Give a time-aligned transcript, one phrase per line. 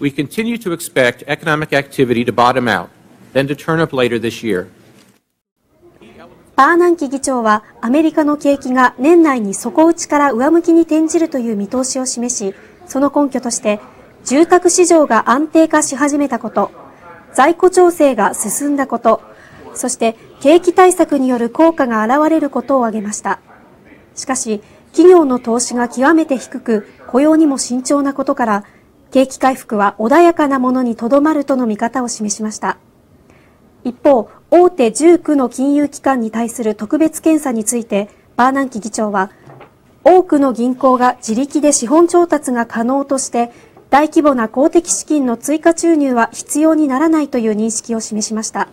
[0.00, 2.88] we continue to expect economic activity to bottom out,
[3.32, 4.68] then to turn up later this year.
[6.56, 12.54] バーナンキ議長はアメリカの景気が年内に底打ちから上向きに転じるという見通しを示し、
[12.86, 13.80] その根拠として
[14.24, 16.70] 住宅市場が安定化し始めたこと、
[17.32, 19.22] 在庫調整が進んだこと、
[19.74, 23.40] そして景気対策による効果が現れることを挙げました。
[24.14, 24.60] しかし、
[24.92, 28.64] 企業の投資が極めて低く、雇用にも慎重なことから、
[29.10, 32.78] 景気回復は穏やかなものにとどまるとの見方を示しました。
[33.82, 39.30] 一方、大手19の金融機関に対する特別検査について、バーナンキ議長は、
[40.04, 43.50] 多くの銀行が自力で資本調達が可能として、
[43.90, 48.68] 大規模な公的資金の追加注入は必要にならないという認識を示しました。